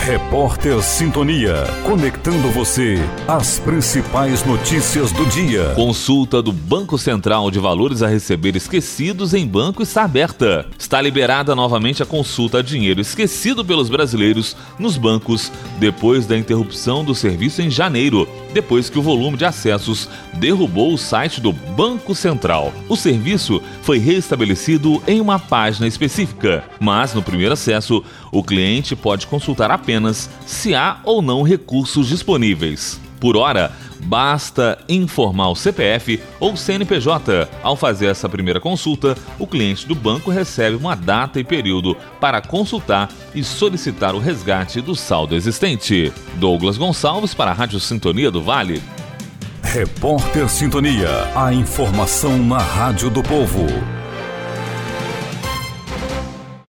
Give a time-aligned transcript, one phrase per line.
[0.00, 2.96] Repórter Sintonia, conectando você
[3.28, 5.74] às principais notícias do dia.
[5.74, 10.66] Consulta do Banco Central de Valores a receber esquecidos em banco está aberta.
[10.78, 17.04] Está liberada novamente a consulta a dinheiro esquecido pelos brasileiros nos bancos depois da interrupção
[17.04, 22.14] do serviço em janeiro, depois que o volume de acessos derrubou o site do Banco
[22.14, 22.72] Central.
[22.88, 29.26] O serviço foi restabelecido em uma página específica, mas no primeiro acesso, o cliente pode
[29.26, 33.00] consultar apenas se há ou não recursos disponíveis.
[33.20, 33.70] Por hora,
[34.02, 37.48] basta informar o CPF ou CNPJ.
[37.62, 42.40] Ao fazer essa primeira consulta, o cliente do banco recebe uma data e período para
[42.40, 46.12] consultar e solicitar o resgate do saldo existente.
[46.34, 48.82] Douglas Gonçalves para a Rádio Sintonia do Vale.
[49.62, 53.99] Repórter Sintonia, a informação na Rádio do Povo.